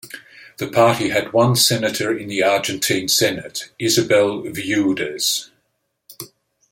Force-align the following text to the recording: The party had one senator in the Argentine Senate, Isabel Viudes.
The 0.57 0.67
party 0.67 1.09
had 1.09 1.31
one 1.31 1.55
senator 1.55 2.11
in 2.11 2.27
the 2.27 2.41
Argentine 2.41 3.07
Senate, 3.07 3.71
Isabel 3.77 4.41
Viudes. 4.41 5.51